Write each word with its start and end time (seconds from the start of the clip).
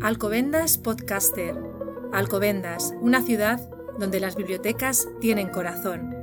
Alcobendas 0.00 0.78
Podcaster. 0.78 1.56
Alcobendas, 2.12 2.94
una 3.00 3.20
ciudad 3.20 3.60
donde 3.98 4.20
las 4.20 4.36
bibliotecas 4.36 5.08
tienen 5.20 5.48
corazón. 5.48 6.14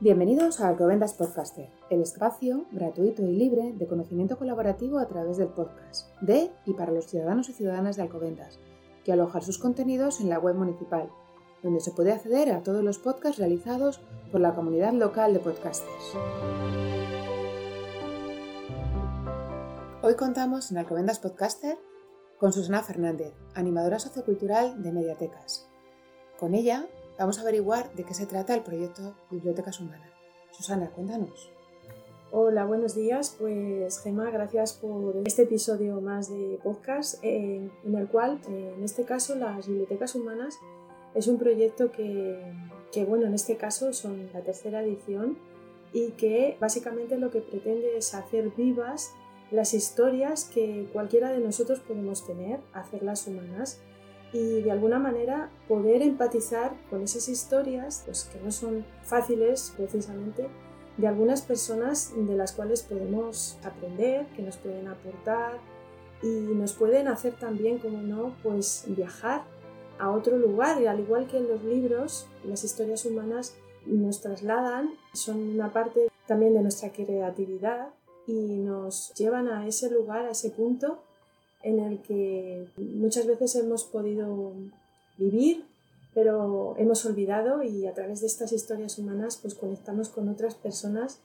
Bienvenidos 0.00 0.60
a 0.60 0.68
Alcobendas 0.68 1.14
Podcaster, 1.14 1.70
el 1.88 2.02
espacio 2.02 2.66
gratuito 2.72 3.22
y 3.22 3.32
libre 3.32 3.72
de 3.72 3.86
conocimiento 3.86 4.36
colaborativo 4.36 4.98
a 4.98 5.06
través 5.06 5.36
del 5.36 5.48
podcast, 5.48 6.08
de 6.20 6.50
y 6.66 6.74
para 6.74 6.90
los 6.90 7.06
ciudadanos 7.06 7.48
y 7.48 7.52
ciudadanas 7.52 7.94
de 7.94 8.02
Alcobendas, 8.02 8.58
que 9.04 9.12
alojan 9.12 9.42
sus 9.42 9.58
contenidos 9.58 10.20
en 10.20 10.28
la 10.28 10.38
web 10.38 10.56
municipal, 10.56 11.10
donde 11.62 11.80
se 11.80 11.92
puede 11.92 12.12
acceder 12.12 12.50
a 12.52 12.62
todos 12.62 12.82
los 12.82 12.98
podcasts 12.98 13.38
realizados 13.38 14.00
por 14.32 14.40
la 14.40 14.54
comunidad 14.54 14.92
local 14.92 15.32
de 15.32 15.40
podcasters. 15.40 16.14
Hoy 20.02 20.16
contamos 20.16 20.70
en 20.70 20.78
Alcobendas 20.78 21.18
Podcaster 21.18 21.78
con 22.38 22.52
Susana 22.52 22.82
Fernández, 22.82 23.32
animadora 23.54 23.98
sociocultural 23.98 24.82
de 24.82 24.92
Mediatecas. 24.92 25.68
Con 26.38 26.54
ella 26.54 26.86
vamos 27.18 27.38
a 27.38 27.42
averiguar 27.42 27.94
de 27.94 28.04
qué 28.04 28.12
se 28.12 28.26
trata 28.26 28.54
el 28.54 28.62
proyecto 28.62 29.16
Bibliotecas 29.30 29.80
Humanas. 29.80 30.10
Susana, 30.50 30.90
cuéntanos. 30.90 31.50
Hola, 32.36 32.64
buenos 32.64 32.96
días. 32.96 33.36
Pues 33.38 34.00
Gemma, 34.00 34.28
gracias 34.28 34.72
por 34.72 35.14
este 35.24 35.42
episodio 35.42 36.00
más 36.00 36.28
de 36.28 36.58
podcast 36.64 37.22
eh, 37.22 37.70
en 37.84 37.94
el 37.94 38.08
cual, 38.08 38.40
eh, 38.48 38.74
en 38.76 38.82
este 38.82 39.04
caso, 39.04 39.36
las 39.36 39.68
bibliotecas 39.68 40.16
humanas 40.16 40.58
es 41.14 41.28
un 41.28 41.38
proyecto 41.38 41.92
que, 41.92 42.42
que, 42.90 43.04
bueno, 43.04 43.26
en 43.26 43.34
este 43.34 43.56
caso 43.56 43.92
son 43.92 44.30
la 44.34 44.40
tercera 44.40 44.82
edición 44.82 45.38
y 45.92 46.10
que 46.16 46.56
básicamente 46.58 47.18
lo 47.18 47.30
que 47.30 47.40
pretende 47.40 47.96
es 47.96 48.14
hacer 48.14 48.50
vivas 48.56 49.12
las 49.52 49.72
historias 49.72 50.44
que 50.52 50.88
cualquiera 50.92 51.30
de 51.30 51.38
nosotros 51.38 51.78
podemos 51.78 52.26
tener, 52.26 52.58
hacerlas 52.72 53.28
humanas 53.28 53.78
y 54.32 54.60
de 54.62 54.72
alguna 54.72 54.98
manera 54.98 55.50
poder 55.68 56.02
empatizar 56.02 56.72
con 56.90 57.00
esas 57.02 57.28
historias, 57.28 58.02
pues 58.04 58.24
que 58.24 58.40
no 58.40 58.50
son 58.50 58.84
fáciles 59.04 59.72
precisamente, 59.76 60.48
de 60.96 61.08
algunas 61.08 61.42
personas 61.42 62.12
de 62.16 62.36
las 62.36 62.52
cuales 62.52 62.82
podemos 62.82 63.56
aprender, 63.64 64.26
que 64.36 64.42
nos 64.42 64.56
pueden 64.56 64.88
aportar 64.88 65.58
y 66.22 66.28
nos 66.28 66.72
pueden 66.72 67.08
hacer 67.08 67.34
también, 67.34 67.78
como 67.78 67.98
no, 67.98 68.34
pues 68.42 68.84
viajar 68.86 69.42
a 69.98 70.10
otro 70.10 70.38
lugar. 70.38 70.80
Y 70.80 70.86
al 70.86 71.00
igual 71.00 71.26
que 71.26 71.38
en 71.38 71.48
los 71.48 71.62
libros, 71.64 72.26
las 72.44 72.64
historias 72.64 73.04
humanas 73.04 73.54
nos 73.86 74.20
trasladan, 74.20 74.90
son 75.12 75.38
una 75.50 75.72
parte 75.72 76.08
también 76.26 76.54
de 76.54 76.62
nuestra 76.62 76.90
creatividad 76.90 77.88
y 78.26 78.32
nos 78.32 79.12
llevan 79.14 79.48
a 79.48 79.66
ese 79.66 79.90
lugar, 79.90 80.26
a 80.26 80.30
ese 80.30 80.50
punto 80.50 81.02
en 81.62 81.80
el 81.80 82.00
que 82.00 82.66
muchas 82.76 83.26
veces 83.26 83.54
hemos 83.56 83.84
podido 83.84 84.52
vivir 85.18 85.64
pero 86.14 86.74
hemos 86.78 87.04
olvidado 87.04 87.62
y 87.62 87.86
a 87.86 87.92
través 87.92 88.20
de 88.20 88.28
estas 88.28 88.52
historias 88.52 88.98
humanas 88.98 89.36
pues 89.36 89.54
conectamos 89.54 90.08
con 90.08 90.28
otras 90.28 90.54
personas 90.54 91.20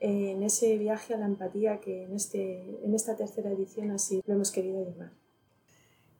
en 0.00 0.42
ese 0.42 0.76
viaje 0.78 1.14
a 1.14 1.18
la 1.18 1.26
empatía 1.26 1.80
que 1.80 2.04
en, 2.04 2.14
este, 2.14 2.84
en 2.84 2.94
esta 2.94 3.16
tercera 3.16 3.50
edición 3.50 3.90
así 3.90 4.22
lo 4.26 4.34
hemos 4.34 4.50
querido 4.50 4.84
llamar. 4.84 5.12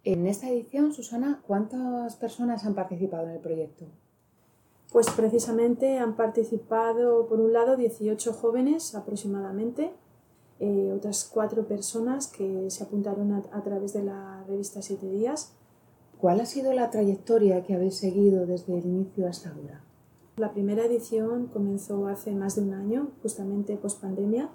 En 0.04 0.26
esta 0.26 0.50
edición, 0.50 0.92
Susana, 0.92 1.42
¿cuántas 1.46 2.16
personas 2.16 2.64
han 2.64 2.74
participado 2.74 3.24
en 3.24 3.30
el 3.30 3.40
proyecto? 3.40 3.86
Pues 4.92 5.08
precisamente 5.10 5.98
han 5.98 6.14
participado, 6.14 7.26
por 7.26 7.40
un 7.40 7.52
lado, 7.54 7.76
18 7.76 8.34
jóvenes 8.34 8.94
aproximadamente, 8.94 9.92
eh, 10.60 10.92
otras 10.94 11.24
cuatro 11.24 11.66
personas 11.66 12.28
que 12.28 12.70
se 12.70 12.84
apuntaron 12.84 13.32
a, 13.32 13.42
a 13.50 13.62
través 13.64 13.92
de 13.94 14.04
la 14.04 14.44
revista 14.46 14.82
Siete 14.82 15.08
Días 15.10 15.54
¿Cuál 16.18 16.40
ha 16.40 16.46
sido 16.46 16.72
la 16.72 16.90
trayectoria 16.90 17.62
que 17.62 17.74
habéis 17.74 17.96
seguido 17.96 18.46
desde 18.46 18.78
el 18.78 18.86
inicio 18.86 19.28
hasta 19.28 19.50
ahora? 19.50 19.84
La 20.36 20.52
primera 20.52 20.84
edición 20.84 21.46
comenzó 21.46 22.08
hace 22.08 22.34
más 22.34 22.56
de 22.56 22.62
un 22.62 22.74
año, 22.74 23.10
justamente 23.22 23.76
post 23.76 24.00
pandemia, 24.00 24.50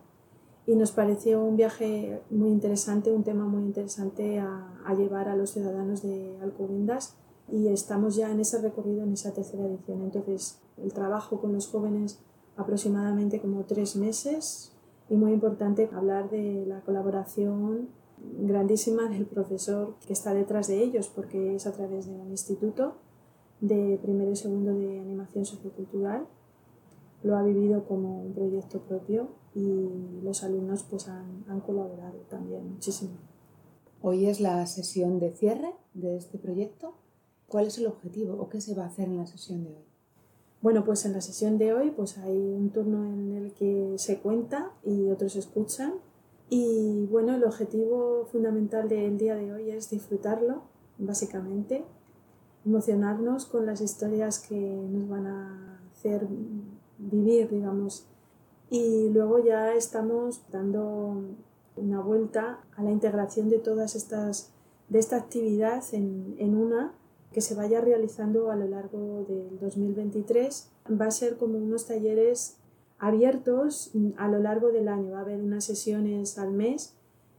y 0.65 0.75
nos 0.75 0.91
pareció 0.91 1.43
un 1.43 1.55
viaje 1.55 2.21
muy 2.29 2.49
interesante, 2.49 3.11
un 3.11 3.23
tema 3.23 3.45
muy 3.45 3.63
interesante 3.63 4.39
a, 4.39 4.65
llevar 4.97 5.29
a 5.29 5.35
los 5.35 5.51
ciudadanos 5.51 6.01
de 6.01 6.37
Alcobendas 6.41 7.15
y 7.47 7.69
estamos 7.69 8.15
ya 8.15 8.31
en 8.31 8.39
ese 8.39 8.59
recorrido, 8.59 9.03
en 9.03 9.13
esa 9.13 9.33
tercera 9.33 9.65
edición. 9.65 10.01
Entonces, 10.01 10.59
el 10.77 10.93
trabajo 10.93 11.39
con 11.39 11.53
los 11.53 11.67
jóvenes 11.67 12.19
aproximadamente 12.57 13.39
como 13.39 13.63
tres 13.63 13.95
meses 13.95 14.73
y 15.09 15.15
muy 15.15 15.31
importante 15.31 15.89
hablar 15.93 16.29
de 16.29 16.65
la 16.67 16.81
colaboración 16.81 17.89
grandísima 18.21 19.09
del 19.09 19.25
profesor 19.25 19.95
que 20.05 20.13
está 20.13 20.33
detrás 20.33 20.67
de 20.67 20.83
ellos, 20.83 21.07
porque 21.07 21.55
es 21.55 21.67
a 21.67 21.73
través 21.73 22.07
de 22.07 22.13
un 22.13 22.29
instituto 22.29 22.95
de 23.61 23.99
primero 24.01 24.31
y 24.31 24.35
segundo 24.35 24.73
de 24.73 24.99
animación 24.99 25.45
sociocultural. 25.45 26.27
Lo 27.23 27.35
ha 27.37 27.43
vivido 27.43 27.85
como 27.85 28.21
un 28.21 28.33
proyecto 28.33 28.79
propio 28.81 29.29
y 29.53 30.21
los 30.23 30.43
alumnos 30.43 30.83
pues 30.83 31.07
han, 31.07 31.43
han 31.47 31.59
colaborado 31.59 32.19
también 32.29 32.71
muchísimo. 32.71 33.17
Hoy 34.01 34.27
es 34.27 34.39
la 34.39 34.65
sesión 34.65 35.19
de 35.19 35.31
cierre 35.31 35.73
de 35.93 36.15
este 36.15 36.37
proyecto. 36.37 36.93
¿Cuál 37.47 37.67
es 37.67 37.77
el 37.77 37.87
objetivo 37.87 38.35
o 38.39 38.47
qué 38.47 38.61
se 38.61 38.75
va 38.75 38.83
a 38.83 38.87
hacer 38.87 39.09
en 39.09 39.17
la 39.17 39.25
sesión 39.25 39.63
de 39.63 39.71
hoy? 39.71 39.89
Bueno, 40.61 40.83
pues 40.83 41.05
en 41.05 41.13
la 41.13 41.21
sesión 41.21 41.57
de 41.57 41.73
hoy 41.73 41.91
pues 41.91 42.17
hay 42.17 42.37
un 42.37 42.69
turno 42.69 43.05
en 43.05 43.33
el 43.33 43.53
que 43.53 43.95
se 43.97 44.19
cuenta 44.19 44.73
y 44.85 45.09
otros 45.09 45.35
escuchan 45.35 45.93
y 46.49 47.05
bueno, 47.11 47.35
el 47.35 47.43
objetivo 47.43 48.27
fundamental 48.31 48.89
del 48.89 49.17
día 49.17 49.35
de 49.35 49.53
hoy 49.53 49.69
es 49.69 49.89
disfrutarlo, 49.89 50.63
básicamente, 50.97 51.85
emocionarnos 52.65 53.45
con 53.45 53.65
las 53.65 53.81
historias 53.81 54.39
que 54.39 54.59
nos 54.59 55.07
van 55.07 55.27
a 55.27 55.79
hacer 55.91 56.27
vivir, 56.97 57.49
digamos. 57.49 58.07
Y 58.69 59.09
luego 59.09 59.43
ya 59.43 59.73
estamos 59.73 60.41
dando 60.51 61.23
una 61.75 62.01
vuelta 62.01 62.59
a 62.75 62.83
la 62.83 62.91
integración 62.91 63.49
de 63.49 63.59
todas 63.59 63.95
estas, 63.95 64.51
de 64.89 64.99
esta 64.99 65.17
actividad 65.17 65.83
en, 65.91 66.35
en 66.39 66.55
una 66.55 66.93
que 67.31 67.41
se 67.41 67.55
vaya 67.55 67.79
realizando 67.79 68.49
a 68.49 68.55
lo 68.55 68.67
largo 68.67 69.25
del 69.27 69.59
2023. 69.59 70.71
Va 70.99 71.05
a 71.05 71.11
ser 71.11 71.37
como 71.37 71.57
unos 71.57 71.85
talleres 71.85 72.58
abiertos 72.99 73.91
a 74.17 74.27
lo 74.27 74.39
largo 74.39 74.69
del 74.69 74.87
año. 74.87 75.11
Va 75.11 75.19
a 75.19 75.21
haber 75.21 75.41
unas 75.41 75.63
sesiones 75.65 76.37
al 76.37 76.51
mes 76.51 76.93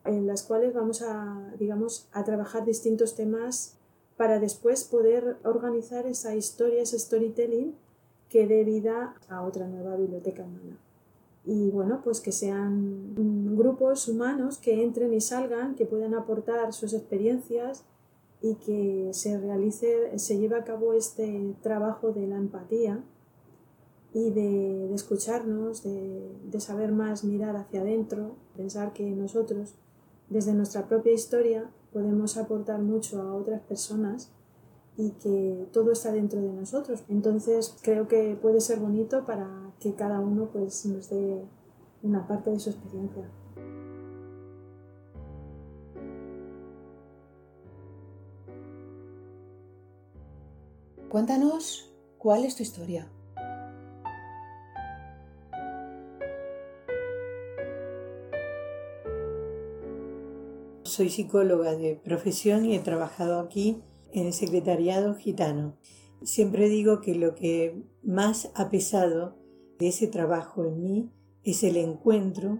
en 0.04 0.26
las 0.26 0.42
cuales 0.42 0.74
vamos 0.74 1.02
a, 1.02 1.52
digamos, 1.58 2.08
a 2.12 2.24
trabajar 2.24 2.64
distintos 2.64 3.14
temas 3.14 3.76
para 4.16 4.38
después 4.38 4.84
poder 4.84 5.36
organizar 5.44 6.06
esa 6.06 6.34
historia, 6.34 6.82
ese 6.82 6.98
storytelling 6.98 7.74
que 8.28 8.46
dé 8.46 8.64
vida 8.64 9.14
a 9.28 9.42
otra 9.42 9.66
nueva 9.66 9.96
biblioteca 9.96 10.42
humana. 10.42 10.78
Y 11.44 11.70
bueno, 11.70 12.00
pues 12.04 12.20
que 12.20 12.32
sean 12.32 13.14
grupos 13.56 14.08
humanos 14.08 14.58
que 14.58 14.82
entren 14.82 15.14
y 15.14 15.20
salgan, 15.20 15.74
que 15.74 15.86
puedan 15.86 16.14
aportar 16.14 16.72
sus 16.72 16.92
experiencias 16.92 17.84
y 18.42 18.54
que 18.56 19.10
se 19.12 19.38
realice, 19.38 20.18
se 20.18 20.38
lleve 20.38 20.56
a 20.56 20.64
cabo 20.64 20.92
este 20.92 21.54
trabajo 21.62 22.12
de 22.12 22.26
la 22.26 22.36
empatía 22.36 23.02
y 24.12 24.30
de, 24.30 24.92
escucharnos, 24.94 25.82
de, 25.82 26.60
saber 26.60 26.92
más 26.92 27.24
mirar 27.24 27.56
hacia 27.56 27.80
adentro, 27.80 28.36
pensar 28.56 28.92
que 28.92 29.10
nosotros, 29.10 29.74
desde 30.28 30.52
nuestra 30.52 30.88
propia 30.88 31.12
historia, 31.12 31.70
podemos 31.92 32.36
aportar 32.36 32.80
mucho 32.80 33.20
a 33.22 33.34
otras 33.34 33.60
personas 33.62 34.30
y 34.96 35.10
que 35.12 35.66
todo 35.72 35.92
está 35.92 36.12
dentro 36.12 36.40
de 36.40 36.52
nosotros. 36.52 37.04
Entonces 37.08 37.76
creo 37.82 38.08
que 38.08 38.36
puede 38.40 38.60
ser 38.60 38.80
bonito 38.80 39.24
para 39.24 39.72
que 39.80 39.94
cada 39.94 40.20
uno 40.20 40.50
pues, 40.52 40.84
nos 40.86 41.08
dé 41.08 41.44
una 42.02 42.26
parte 42.26 42.50
de 42.50 42.58
su 42.58 42.70
experiencia. 42.70 43.30
Cuéntanos 51.08 51.92
cuál 52.18 52.44
es 52.44 52.54
tu 52.54 52.62
historia. 52.62 53.08
Soy 61.00 61.08
psicóloga 61.08 61.76
de 61.76 61.96
profesión 61.96 62.66
y 62.66 62.76
he 62.76 62.78
trabajado 62.78 63.40
aquí 63.40 63.80
en 64.12 64.26
el 64.26 64.34
secretariado 64.34 65.14
gitano. 65.14 65.78
Siempre 66.22 66.68
digo 66.68 67.00
que 67.00 67.14
lo 67.14 67.34
que 67.34 67.82
más 68.02 68.50
ha 68.54 68.68
pesado 68.68 69.34
de 69.78 69.88
ese 69.88 70.08
trabajo 70.08 70.66
en 70.66 70.82
mí 70.82 71.10
es 71.42 71.62
el 71.62 71.78
encuentro 71.78 72.58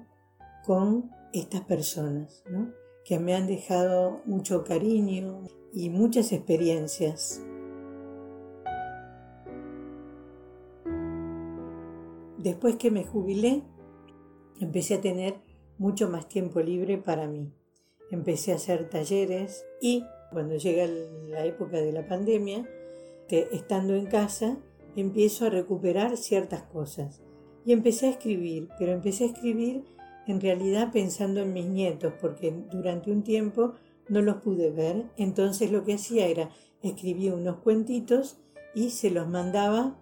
con 0.65 1.11
estas 1.35 1.61
personas, 1.67 2.43
¿no? 2.51 2.73
que 3.05 3.19
me 3.19 3.35
han 3.35 3.47
dejado 3.47 4.23
mucho 4.25 4.65
cariño 4.65 5.43
y 5.75 5.91
muchas 5.91 6.33
experiencias. 6.33 7.43
Después 12.39 12.77
que 12.77 12.91
me 12.91 13.05
jubilé, 13.05 13.65
empecé 14.61 14.95
a 14.95 15.03
tener 15.03 15.43
mucho 15.77 16.09
más 16.09 16.27
tiempo 16.27 16.61
libre 16.61 16.97
para 16.97 17.29
mí. 17.29 17.53
Empecé 18.11 18.53
a 18.53 18.57
hacer 18.57 18.89
talleres 18.89 19.65
y 19.81 20.05
cuando 20.33 20.57
llega 20.57 20.87
la 21.29 21.45
época 21.45 21.79
de 21.81 21.93
la 21.93 22.07
pandemia, 22.07 22.69
que 23.29 23.49
estando 23.53 23.95
en 23.95 24.07
casa, 24.07 24.59
empiezo 24.97 25.47
a 25.47 25.51
recuperar 25.51 26.17
ciertas 26.17 26.63
cosas. 26.63 27.21
Y 27.65 27.73
empecé 27.73 28.07
a 28.07 28.11
escribir, 28.11 28.69
pero 28.79 28.93
empecé 28.93 29.25
a 29.25 29.29
escribir 29.29 29.85
en 30.27 30.41
realidad 30.41 30.93
pensando 30.93 31.41
en 31.41 31.53
mis 31.53 31.67
nietos, 31.67 32.13
porque 32.21 32.53
durante 32.71 33.11
un 33.11 33.23
tiempo 33.23 33.75
no 34.09 34.23
los 34.23 34.37
pude 34.37 34.71
ver. 34.71 35.07
Entonces 35.17 35.71
lo 35.71 35.85
que 35.85 35.95
hacía 35.95 36.27
era 36.27 36.51
escribir 36.83 37.33
unos 37.33 37.59
cuentitos 37.59 38.39
y 38.75 38.91
se 38.91 39.11
los 39.11 39.29
mandaba 39.29 39.97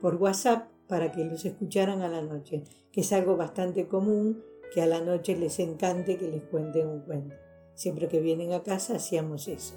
por 0.00 0.16
WhatsApp 0.16 0.68
para 0.88 1.12
que 1.12 1.24
los 1.24 1.44
escucharan 1.44 2.02
a 2.02 2.08
la 2.08 2.22
noche, 2.22 2.64
que 2.90 3.02
es 3.02 3.12
algo 3.12 3.36
bastante 3.36 3.86
común 3.86 4.42
que 4.72 4.82
a 4.82 4.86
la 4.86 5.00
noche 5.00 5.36
les 5.36 5.58
encante 5.58 6.16
que 6.16 6.28
les 6.28 6.42
cuenten 6.42 6.88
un 6.88 7.00
cuento. 7.00 7.41
Siempre 7.74 8.08
que 8.08 8.20
vienen 8.20 8.52
a 8.52 8.62
casa 8.62 8.96
hacíamos 8.96 9.48
eso. 9.48 9.74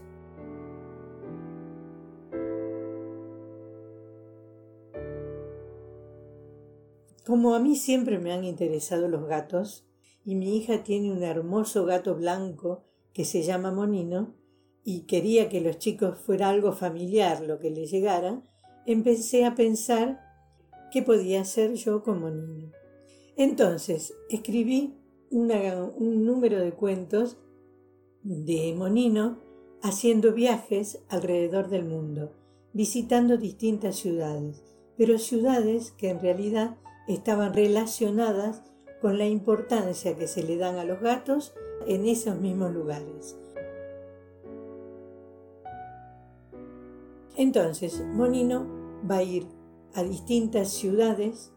Como 7.25 7.56
a 7.56 7.59
mí 7.59 7.75
siempre 7.75 8.19
me 8.19 8.31
han 8.31 8.44
interesado 8.44 9.07
los 9.07 9.25
gatos, 9.25 9.88
y 10.24 10.36
mi 10.36 10.57
hija 10.57 10.83
tiene 10.83 11.12
un 11.12 11.24
hermoso 11.24 11.86
gato 11.86 12.15
blanco 12.15 12.83
que 13.13 13.25
se 13.25 13.42
llama 13.42 13.71
Monino, 13.71 14.36
y 14.83 15.07
quería 15.07 15.50
que 15.50 15.62
los 15.62 15.80
chicos 15.80 16.19
fuera 16.19 16.50
algo 16.50 16.71
familiar 16.71 17.42
lo 17.42 17.57
que 17.57 17.71
le 17.71 17.88
llegara, 17.88 18.44
empecé 18.86 19.45
a 19.45 19.56
pensar 19.56 20.21
qué 20.92 21.01
podía 21.01 21.42
hacer 21.42 21.74
yo 21.74 22.03
con 22.03 22.21
Monino. 22.21 22.71
Entonces 23.36 24.13
escribí 24.30 24.95
un 25.31 26.25
número 26.25 26.59
de 26.59 26.74
cuentos 26.74 27.38
de 28.25 28.74
Monino 28.75 29.38
haciendo 29.83 30.33
viajes 30.33 31.00
alrededor 31.10 31.69
del 31.69 31.86
mundo, 31.86 32.31
visitando 32.74 33.38
distintas 33.38 33.98
ciudades, 33.98 34.63
pero 34.98 35.19
ciudades 35.19 35.92
que 35.92 36.10
en 36.10 36.19
realidad 36.19 36.75
estaban 37.07 37.54
relacionadas 37.54 38.63
con 39.00 39.19
la 39.19 39.27
importancia 39.27 40.18
que 40.18 40.27
se 40.27 40.42
le 40.42 40.57
dan 40.57 40.77
a 40.77 40.86
los 40.86 41.01
gatos 41.01 41.54
en 41.86 42.07
esos 42.07 42.39
mismos 42.39 42.74
lugares. 42.74 43.38
Entonces, 47.38 48.01
Monino 48.01 48.66
va 49.10 49.18
a 49.18 49.24
ir 49.24 49.45
a 49.94 50.01
distintas 50.01 50.69
ciudades, 50.69 51.54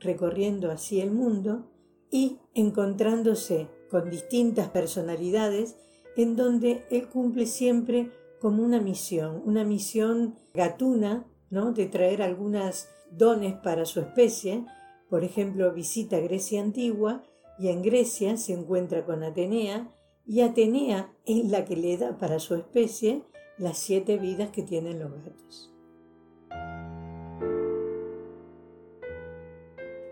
recorriendo 0.00 0.72
así 0.72 1.00
el 1.00 1.12
mundo 1.12 1.70
y 2.10 2.38
encontrándose 2.54 3.68
con 3.88 4.10
distintas 4.10 4.68
personalidades 4.70 5.76
en 6.18 6.34
donde 6.34 6.84
él 6.90 7.08
cumple 7.08 7.46
siempre 7.46 8.10
como 8.40 8.64
una 8.64 8.80
misión, 8.80 9.40
una 9.44 9.62
misión 9.62 10.34
gatuna, 10.52 11.24
¿no? 11.48 11.72
de 11.72 11.86
traer 11.86 12.22
algunas 12.22 12.90
dones 13.12 13.54
para 13.54 13.84
su 13.84 14.00
especie. 14.00 14.66
Por 15.08 15.22
ejemplo, 15.22 15.72
visita 15.72 16.18
Grecia 16.18 16.60
antigua 16.60 17.22
y 17.56 17.68
en 17.68 17.82
Grecia 17.82 18.36
se 18.36 18.52
encuentra 18.52 19.06
con 19.06 19.22
Atenea 19.22 19.94
y 20.26 20.40
Atenea 20.40 21.14
es 21.24 21.48
la 21.48 21.64
que 21.64 21.76
le 21.76 21.96
da 21.96 22.18
para 22.18 22.40
su 22.40 22.56
especie 22.56 23.22
las 23.56 23.78
siete 23.78 24.18
vidas 24.18 24.50
que 24.50 24.64
tienen 24.64 24.98
los 24.98 25.12
gatos. 25.12 25.72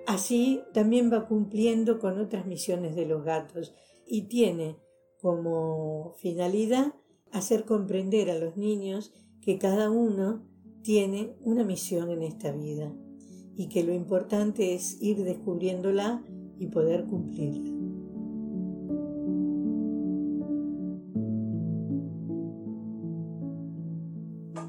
Así 0.06 0.62
también 0.72 1.12
va 1.12 1.26
cumpliendo 1.26 1.98
con 1.98 2.20
otras 2.20 2.46
misiones 2.46 2.94
de 2.94 3.06
los 3.06 3.24
gatos 3.24 3.74
y 4.06 4.28
tiene 4.28 4.85
como 5.26 6.12
finalidad 6.18 6.94
hacer 7.32 7.64
comprender 7.64 8.30
a 8.30 8.38
los 8.38 8.56
niños 8.56 9.12
que 9.40 9.58
cada 9.58 9.90
uno 9.90 10.46
tiene 10.82 11.34
una 11.40 11.64
misión 11.64 12.10
en 12.10 12.22
esta 12.22 12.52
vida 12.52 12.92
y 13.56 13.68
que 13.68 13.82
lo 13.82 13.92
importante 13.92 14.72
es 14.72 15.02
ir 15.02 15.24
descubriéndola 15.24 16.22
y 16.60 16.68
poder 16.68 17.06
cumplirla. 17.06 17.72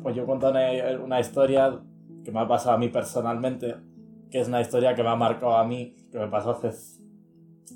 Pues 0.01 0.15
yo 0.15 0.25
cuento 0.25 0.49
una, 0.49 1.19
historia 1.19 1.83
que 2.23 2.31
me 2.31 2.39
ha 2.39 2.47
pasado 2.47 2.77
a 2.77 2.79
mí 2.79 2.89
personalmente, 2.89 3.75
que 4.31 4.39
es 4.39 4.47
una 4.47 4.61
historia 4.61 4.95
que 4.95 5.03
me 5.03 5.09
ha 5.09 5.15
marcado 5.15 5.55
a 5.55 5.67
mí, 5.67 5.95
que 6.11 6.17
me 6.17 6.27
pasó 6.29 6.49
hace 6.49 6.71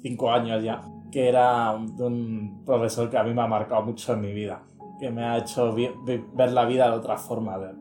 cinco 0.02 0.32
años 0.32 0.64
ya 0.64 0.82
que 1.12 1.28
era 1.28 1.76
de 1.78 2.04
un 2.04 2.64
profesor 2.66 3.10
que 3.10 3.18
a 3.18 3.24
mí 3.24 3.34
me 3.34 3.42
ha 3.42 3.48
marcado 3.48 3.84
mucho 3.84 4.14
en 4.14 4.22
mi 4.22 4.32
vida, 4.34 4.64
que 5.00 5.10
me 5.10 5.24
ha 5.24 5.38
hecho 5.38 5.76
ver 5.76 6.52
la 6.52 6.66
vida 6.66 6.90
de 6.90 6.98
otra 6.98 7.18
forma, 7.18 7.58
de, 7.58 7.74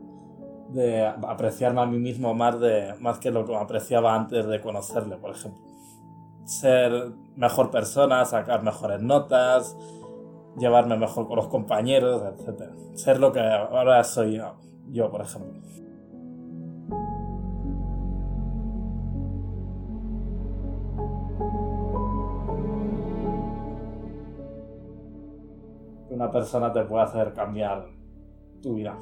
de 0.71 1.07
apreciarme 1.07 1.81
a 1.81 1.87
mí 1.87 1.99
mismo 1.99 2.35
más, 2.35 2.59
de, 2.61 2.95
más 3.01 3.19
que 3.19 3.31
lo 3.31 3.45
que 3.45 3.55
apreciaba 3.57 4.15
antes 4.15 4.47
de 4.47 4.61
conocerle, 4.61 5.17
por 5.17 5.31
ejemplo. 5.31 5.63
Ser 6.45 7.13
mejor 7.37 7.71
persona, 7.71 8.25
sacar 8.25 8.63
mejores 8.63 9.01
notas, 9.01 9.77
llevarme 10.59 10.97
mejor 10.97 11.27
con 11.27 11.37
los 11.37 11.49
compañeros, 11.49 12.23
etc. 12.23 12.71
Ser 12.95 13.21
lo 13.21 13.33
que 13.33 13.41
ahora 13.41 14.03
soy 14.05 14.41
yo 14.89 15.11
por 15.11 15.23
ejemplo. 15.23 15.61
Persona 26.31 26.73
te 26.73 26.83
puede 26.85 27.05
hacer 27.05 27.33
cambiar 27.33 27.87
tu 28.63 28.75
vida. 28.75 28.99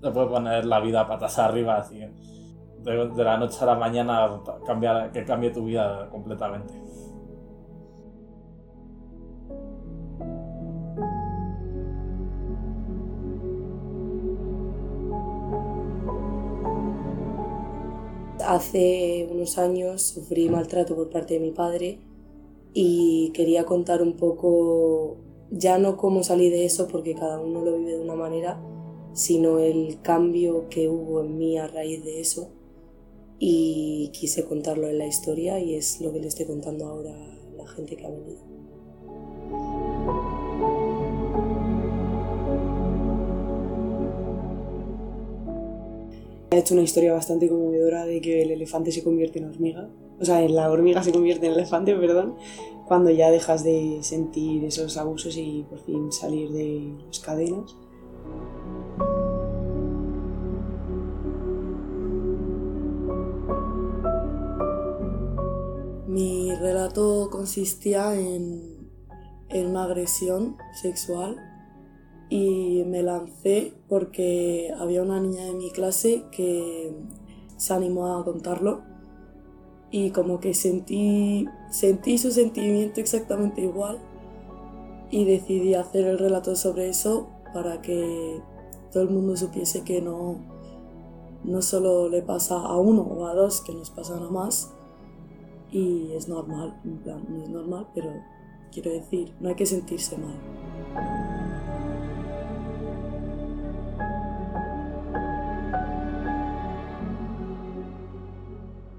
Te 0.00 0.10
puede 0.10 0.26
poner 0.28 0.64
la 0.64 0.80
vida 0.80 1.06
patas 1.06 1.38
arriba, 1.38 1.76
así. 1.76 1.98
De, 1.98 3.08
de 3.08 3.24
la 3.24 3.36
noche 3.36 3.58
a 3.60 3.66
la 3.66 3.74
mañana 3.74 4.40
cambiar, 4.66 5.12
que 5.12 5.24
cambie 5.24 5.50
tu 5.50 5.64
vida 5.64 6.08
completamente. 6.10 6.72
Hace 18.46 19.28
unos 19.30 19.58
años 19.58 20.02
sufrí 20.02 20.48
maltrato 20.48 20.96
por 20.96 21.10
parte 21.10 21.34
de 21.34 21.40
mi 21.40 21.50
padre 21.50 22.00
y 22.72 23.30
quería 23.32 23.64
contar 23.64 24.02
un 24.02 24.14
poco 24.14 25.18
ya 25.50 25.78
no 25.78 25.96
cómo 25.96 26.22
salí 26.22 26.48
de 26.48 26.64
eso 26.64 26.88
porque 26.88 27.14
cada 27.14 27.40
uno 27.40 27.62
lo 27.64 27.76
vive 27.76 27.92
de 27.92 28.00
una 28.00 28.14
manera, 28.14 28.60
sino 29.12 29.58
el 29.58 30.00
cambio 30.02 30.68
que 30.68 30.88
hubo 30.88 31.20
en 31.22 31.36
mí 31.36 31.58
a 31.58 31.66
raíz 31.66 32.04
de 32.04 32.20
eso. 32.20 32.50
Y 33.38 34.10
quise 34.12 34.44
contarlo 34.44 34.88
en 34.88 34.98
la 34.98 35.06
historia 35.06 35.58
y 35.58 35.74
es 35.74 36.00
lo 36.00 36.12
que 36.12 36.20
le 36.20 36.28
estoy 36.28 36.46
contando 36.46 36.86
ahora 36.86 37.10
a 37.10 37.56
la 37.56 37.66
gente 37.66 37.96
que 37.96 38.06
ha 38.06 38.10
venido. 38.10 38.38
He 46.52 46.58
hecho 46.58 46.74
una 46.74 46.82
historia 46.82 47.12
bastante 47.12 47.48
conmovedora 47.48 48.04
de 48.04 48.20
que 48.20 48.42
el 48.42 48.50
elefante 48.50 48.92
se 48.92 49.02
convierte 49.02 49.38
en 49.38 49.46
hormiga, 49.46 49.88
o 50.20 50.24
sea, 50.24 50.46
la 50.48 50.70
hormiga 50.70 51.02
se 51.02 51.12
convierte 51.12 51.46
en 51.46 51.52
elefante, 51.52 51.94
perdón, 51.94 52.34
cuando 52.90 53.10
ya 53.10 53.30
dejas 53.30 53.62
de 53.62 54.00
sentir 54.02 54.64
esos 54.64 54.96
abusos 54.96 55.36
y 55.36 55.64
por 55.70 55.78
fin 55.78 56.10
salir 56.10 56.50
de 56.50 56.92
las 57.06 57.20
cadenas. 57.20 57.76
Mi 66.08 66.52
relato 66.56 67.28
consistía 67.30 68.18
en, 68.18 68.90
en 69.50 69.66
una 69.68 69.84
agresión 69.84 70.56
sexual 70.82 71.36
y 72.28 72.82
me 72.88 73.04
lancé 73.04 73.72
porque 73.88 74.74
había 74.76 75.04
una 75.04 75.20
niña 75.20 75.44
de 75.44 75.54
mi 75.54 75.70
clase 75.70 76.24
que 76.32 76.92
se 77.56 77.72
animó 77.72 78.18
a 78.18 78.24
contarlo 78.24 78.82
y 79.92 80.10
como 80.10 80.40
que 80.40 80.54
sentí, 80.54 81.46
sentí 81.70 82.18
su 82.18 82.30
sentimiento 82.30 83.00
exactamente 83.00 83.62
igual 83.62 83.98
y 85.10 85.24
decidí 85.24 85.74
hacer 85.74 86.06
el 86.06 86.18
relato 86.18 86.54
sobre 86.56 86.88
eso 86.88 87.28
para 87.54 87.80
que 87.80 88.40
todo 88.92 89.02
el 89.02 89.10
mundo 89.10 89.36
supiese 89.36 89.82
que 89.82 90.00
no, 90.02 90.36
no 91.44 91.62
solo 91.62 92.08
le 92.08 92.22
pasa 92.22 92.56
a 92.56 92.76
uno 92.76 93.02
o 93.02 93.26
a 93.26 93.34
dos, 93.34 93.60
que 93.60 93.72
nos 93.72 93.90
pasan 93.90 94.22
a 94.22 94.30
más 94.30 94.72
y 95.72 96.12
es 96.12 96.28
normal, 96.28 96.80
en 96.84 96.98
plan, 96.98 97.24
no 97.28 97.42
es 97.42 97.48
normal, 97.48 97.88
pero 97.94 98.10
quiero 98.72 98.90
decir, 98.90 99.32
no 99.40 99.48
hay 99.48 99.54
que 99.54 99.66
sentirse 99.66 100.16
mal. 100.16 101.59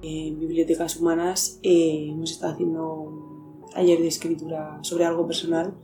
En 0.04 0.40
bibliotecas 0.40 0.98
humanas 0.98 1.60
eh, 1.62 2.08
hemos 2.10 2.32
estado 2.32 2.54
haciendo 2.54 2.94
un 2.94 3.66
taller 3.72 4.00
de 4.00 4.08
escritura 4.08 4.80
sobre 4.82 5.06
algo 5.06 5.28
personal 5.28 5.76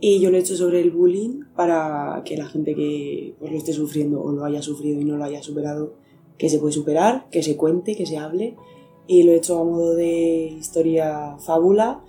y 0.00 0.20
yo 0.20 0.30
lo 0.30 0.36
he 0.36 0.40
hecho 0.40 0.56
sobre 0.56 0.80
el 0.80 0.90
bullying 0.90 1.44
para 1.54 2.22
que 2.24 2.36
la 2.36 2.46
gente 2.46 2.74
que 2.74 3.36
pues, 3.38 3.52
lo 3.52 3.58
esté 3.58 3.72
sufriendo 3.72 4.22
o 4.22 4.32
lo 4.32 4.44
haya 4.44 4.62
sufrido 4.62 5.00
y 5.00 5.04
no 5.04 5.16
lo 5.16 5.24
haya 5.24 5.42
superado, 5.42 5.94
que 6.38 6.48
se 6.48 6.58
puede 6.58 6.72
superar, 6.72 7.28
que 7.30 7.42
se 7.42 7.56
cuente, 7.56 7.94
que 7.94 8.06
se 8.06 8.16
hable. 8.16 8.56
Y 9.06 9.22
lo 9.22 9.32
he 9.32 9.36
hecho 9.36 9.60
a 9.60 9.64
modo 9.64 9.94
de 9.94 10.56
historia 10.58 11.36
fábula 11.38 12.02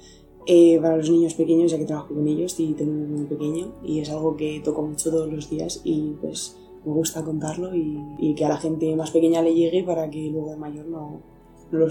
eh, 0.47 0.79
para 0.81 0.97
los 0.97 1.09
niños 1.09 1.33
pequeños, 1.33 1.71
ya 1.71 1.77
que 1.77 1.85
trabajo 1.85 2.15
con 2.15 2.27
ellos 2.27 2.59
y 2.59 2.73
tengo 2.73 2.93
un 2.93 3.13
muy 3.13 3.25
pequeño 3.25 3.73
y 3.83 3.99
es 3.99 4.09
algo 4.09 4.37
que 4.37 4.61
toco 4.63 4.81
mucho 4.81 5.11
todos 5.11 5.31
los 5.31 5.49
días 5.49 5.81
y 5.83 6.15
pues 6.21 6.57
me 6.85 6.93
gusta 6.93 7.23
contarlo 7.23 7.75
y, 7.75 7.99
y 8.17 8.33
que 8.33 8.45
a 8.45 8.49
la 8.49 8.57
gente 8.57 8.95
más 8.95 9.11
pequeña 9.11 9.41
le 9.41 9.53
llegue 9.53 9.83
para 9.83 10.09
que 10.09 10.29
luego 10.29 10.49
de 10.49 10.57
mayor 10.57 10.85
no, 10.87 11.21
no 11.73 11.79
lo 11.79 11.87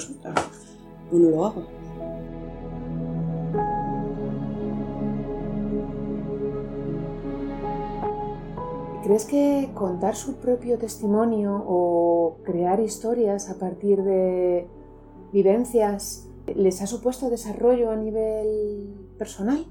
no 1.11 1.31
lo 1.31 1.47
haga. 1.47 1.67
¿Crees 9.05 9.25
que 9.25 9.71
contar 9.75 10.15
su 10.15 10.37
propio 10.37 10.79
testimonio 10.79 11.62
o 11.67 12.39
crear 12.45 12.79
historias 12.79 13.51
a 13.51 13.59
partir 13.59 14.03
de 14.05 14.69
vivencias 15.33 16.29
les 16.55 16.81
ha 16.81 16.87
supuesto 16.87 17.29
desarrollo 17.29 17.91
a 17.91 17.97
nivel 17.97 18.95
personal? 19.19 19.67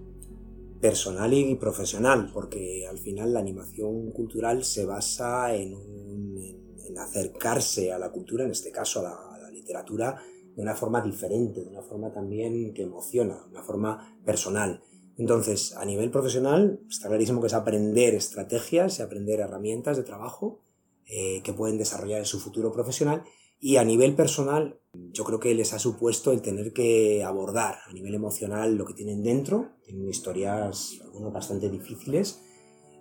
Personal 0.82 1.34
y 1.34 1.56
profesional, 1.56 2.30
porque 2.34 2.86
al 2.90 2.98
final 2.98 3.34
la 3.34 3.40
animación 3.40 4.12
cultural 4.12 4.66
se 4.66 4.86
basa 4.86 5.56
en, 5.56 5.76
un, 5.76 6.38
en, 6.86 6.98
acercarse 6.98 7.94
a 7.94 8.00
la 8.00 8.12
cultura, 8.12 8.44
en 8.44 8.52
este 8.52 8.72
caso 8.72 9.00
a 9.00 9.04
la, 9.04 9.12
a 9.12 9.31
la 9.31 9.31
literatura, 9.62 10.22
de 10.56 10.62
una 10.62 10.76
forma 10.76 11.02
diferente, 11.02 11.62
de 11.62 11.70
una 11.70 11.82
forma 11.82 12.12
también 12.12 12.74
que 12.74 12.84
emociona, 12.84 13.46
una 13.50 13.64
forma 13.64 14.20
personal. 14.26 14.82
Entonces, 15.18 15.76
a 15.78 15.86
nivel 15.86 16.10
profesional, 16.10 16.80
está 16.90 17.08
clarísimo 17.08 17.42
que 17.42 17.48
es 17.48 17.54
aprender 17.54 18.16
estrategias 18.16 19.00
y 19.00 19.02
aprender 19.02 19.40
herramientas 19.40 19.98
de 19.98 20.04
trabajo 20.04 20.62
eh, 21.06 21.42
que 21.44 21.54
pueden 21.54 21.78
desarrollar 21.78 22.20
en 22.20 22.26
su 22.26 22.40
futuro 22.40 22.72
profesional. 22.72 23.24
Y 23.60 23.78
a 23.78 23.84
nivel 23.84 24.16
personal, 24.16 24.80
yo 24.94 25.24
creo 25.24 25.40
que 25.40 25.54
les 25.54 25.74
ha 25.74 25.80
supuesto 25.80 26.32
el 26.32 26.42
tener 26.42 26.74
que 26.74 27.24
abordar 27.24 27.76
a 27.86 27.94
nivel 27.94 28.16
emocional 28.16 28.76
lo 28.76 28.86
que 28.86 28.96
tienen 28.96 29.22
dentro. 29.22 29.74
Tienen 29.86 30.10
historias, 30.10 31.00
algunas 31.04 31.32
bastante 31.32 31.70
difíciles, 31.70 32.42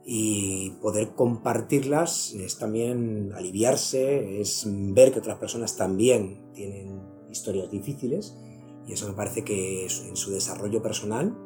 y 0.05 0.71
poder 0.83 1.15
compartirlas 1.15 2.33
es 2.35 2.59
también 2.59 3.33
aliviarse, 3.35 4.41
es 4.41 4.67
ver 4.67 5.13
que 5.13 5.19
otras 5.19 5.39
personas 5.39 5.77
también 5.77 6.53
tienen 6.55 7.01
historias 7.31 7.71
difíciles. 7.71 8.37
Y 8.87 8.93
eso 8.95 9.09
me 9.09 9.15
parece 9.15 9.45
que 9.45 9.85
en 9.85 10.17
su 10.17 10.31
desarrollo 10.31 10.83
personal 10.83 11.37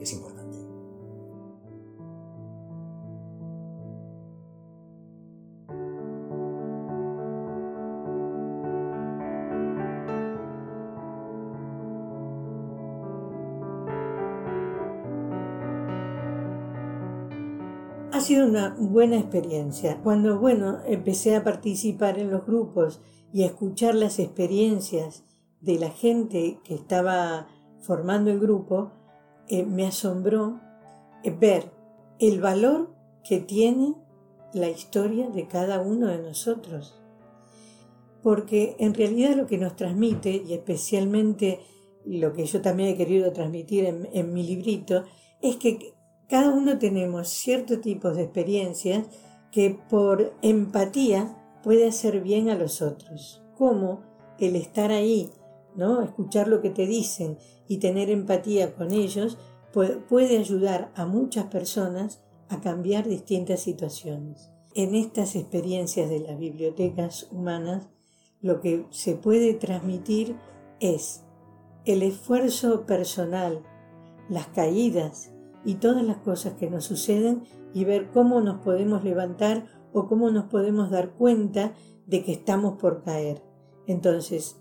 es 0.00 0.12
importante. 0.12 0.43
Sido 18.24 18.46
una 18.46 18.74
buena 18.78 19.18
experiencia. 19.18 20.00
Cuando, 20.02 20.38
bueno, 20.38 20.78
empecé 20.86 21.36
a 21.36 21.44
participar 21.44 22.18
en 22.18 22.30
los 22.30 22.46
grupos 22.46 23.00
y 23.32 23.42
a 23.42 23.46
escuchar 23.46 23.94
las 23.94 24.18
experiencias 24.18 25.24
de 25.60 25.78
la 25.78 25.90
gente 25.90 26.58
que 26.64 26.74
estaba 26.74 27.48
formando 27.80 28.30
el 28.30 28.40
grupo, 28.40 28.92
eh, 29.48 29.64
me 29.64 29.86
asombró 29.86 30.60
eh, 31.22 31.30
ver 31.30 31.70
el 32.18 32.40
valor 32.40 32.94
que 33.22 33.40
tiene 33.40 33.94
la 34.54 34.70
historia 34.70 35.28
de 35.28 35.46
cada 35.46 35.80
uno 35.80 36.06
de 36.06 36.18
nosotros. 36.18 37.00
Porque 38.22 38.74
en 38.78 38.94
realidad 38.94 39.36
lo 39.36 39.46
que 39.46 39.58
nos 39.58 39.76
transmite, 39.76 40.42
y 40.46 40.54
especialmente 40.54 41.60
lo 42.06 42.32
que 42.32 42.46
yo 42.46 42.62
también 42.62 42.90
he 42.90 42.96
querido 42.96 43.32
transmitir 43.32 43.84
en, 43.84 44.08
en 44.12 44.32
mi 44.32 44.44
librito, 44.44 45.04
es 45.42 45.56
que 45.56 45.94
cada 46.28 46.50
uno 46.50 46.78
tenemos 46.78 47.28
ciertos 47.28 47.80
tipos 47.80 48.16
de 48.16 48.22
experiencias 48.24 49.06
que 49.50 49.78
por 49.88 50.34
empatía 50.42 51.36
puede 51.62 51.86
hacer 51.86 52.20
bien 52.20 52.50
a 52.50 52.54
los 52.54 52.82
otros. 52.82 53.42
Como 53.56 54.02
el 54.38 54.56
estar 54.56 54.90
ahí, 54.90 55.30
¿no? 55.76 56.02
Escuchar 56.02 56.48
lo 56.48 56.60
que 56.60 56.70
te 56.70 56.86
dicen 56.86 57.38
y 57.68 57.78
tener 57.78 58.10
empatía 58.10 58.74
con 58.74 58.92
ellos 58.92 59.38
puede 59.72 60.38
ayudar 60.38 60.92
a 60.94 61.04
muchas 61.04 61.46
personas 61.46 62.22
a 62.48 62.60
cambiar 62.60 63.08
distintas 63.08 63.60
situaciones. 63.60 64.50
En 64.74 64.94
estas 64.94 65.36
experiencias 65.36 66.08
de 66.08 66.20
las 66.20 66.38
bibliotecas 66.38 67.28
humanas, 67.30 67.88
lo 68.40 68.60
que 68.60 68.86
se 68.90 69.14
puede 69.14 69.54
transmitir 69.54 70.36
es 70.80 71.22
el 71.84 72.02
esfuerzo 72.02 72.86
personal, 72.86 73.62
las 74.28 74.48
caídas 74.48 75.33
y 75.64 75.76
todas 75.76 76.04
las 76.04 76.18
cosas 76.18 76.54
que 76.54 76.70
nos 76.70 76.84
suceden 76.84 77.42
y 77.72 77.84
ver 77.84 78.10
cómo 78.12 78.40
nos 78.40 78.60
podemos 78.60 79.04
levantar 79.04 79.66
o 79.92 80.06
cómo 80.06 80.30
nos 80.30 80.44
podemos 80.44 80.90
dar 80.90 81.10
cuenta 81.10 81.72
de 82.06 82.24
que 82.24 82.32
estamos 82.32 82.78
por 82.78 83.02
caer. 83.02 83.42
Entonces, 83.86 84.60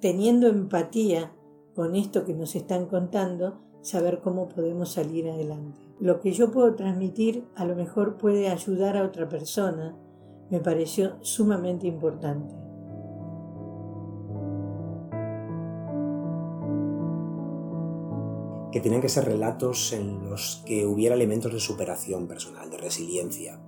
teniendo 0.00 0.48
empatía 0.48 1.32
con 1.74 1.96
esto 1.96 2.24
que 2.24 2.34
nos 2.34 2.54
están 2.54 2.86
contando, 2.86 3.60
saber 3.82 4.20
cómo 4.20 4.48
podemos 4.48 4.92
salir 4.92 5.28
adelante. 5.28 5.80
Lo 6.00 6.20
que 6.20 6.32
yo 6.32 6.50
puedo 6.50 6.74
transmitir 6.74 7.44
a 7.54 7.64
lo 7.64 7.74
mejor 7.76 8.16
puede 8.16 8.48
ayudar 8.48 8.96
a 8.96 9.04
otra 9.04 9.28
persona, 9.28 9.96
me 10.50 10.60
pareció 10.60 11.16
sumamente 11.20 11.86
importante. 11.86 12.63
Que 18.74 18.80
tienen 18.80 19.00
que 19.00 19.08
ser 19.08 19.24
relatos 19.24 19.92
en 19.92 20.28
los 20.28 20.64
que 20.66 20.84
hubiera 20.84 21.14
elementos 21.14 21.52
de 21.52 21.60
superación 21.60 22.26
personal, 22.26 22.70
de 22.70 22.76
resiliencia. 22.76 23.60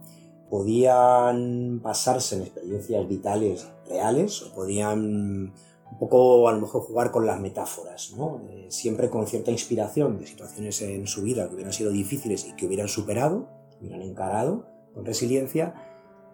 Podían 0.50 1.80
basarse 1.80 2.34
en 2.34 2.42
experiencias 2.42 3.08
vitales 3.08 3.68
reales 3.88 4.42
o 4.42 4.52
podían 4.52 5.54
un 5.92 5.98
poco 6.00 6.48
a 6.48 6.52
lo 6.52 6.60
mejor 6.60 6.82
jugar 6.82 7.12
con 7.12 7.24
las 7.24 7.38
metáforas, 7.38 8.14
¿no? 8.16 8.42
Eh, 8.50 8.66
siempre 8.68 9.08
con 9.08 9.28
cierta 9.28 9.52
inspiración 9.52 10.18
de 10.18 10.26
situaciones 10.26 10.82
en 10.82 11.06
su 11.06 11.22
vida 11.22 11.48
que 11.48 11.54
hubieran 11.54 11.72
sido 11.72 11.92
difíciles 11.92 12.44
y 12.44 12.56
que 12.56 12.66
hubieran 12.66 12.88
superado, 12.88 13.46
hubieran 13.80 14.02
encarado 14.02 14.66
con 14.92 15.04
resiliencia, 15.04 15.72